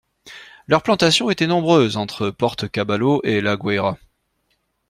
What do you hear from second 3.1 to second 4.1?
et La Guayra.